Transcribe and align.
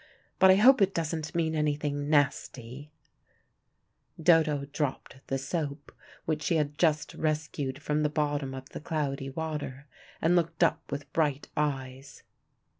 But 0.39 0.49
I 0.49 0.55
hope 0.55 0.81
it 0.81 0.95
doesn't 0.95 1.35
mean 1.35 1.53
anything 1.53 2.09
nasty" 2.09 2.91
Dodo 4.29 4.65
dropped 4.73 5.17
the 5.27 5.37
soap 5.37 5.91
which 6.25 6.41
she 6.41 6.55
had 6.55 6.79
just 6.79 7.13
rescued 7.13 7.79
from 7.79 8.01
the 8.01 8.09
bottom 8.09 8.55
of 8.55 8.67
the 8.69 8.79
cloudy 8.79 9.29
water, 9.29 9.85
and 10.19 10.35
looked 10.35 10.63
up 10.63 10.91
with 10.91 11.13
bright 11.13 11.49
eyes. 11.55 12.23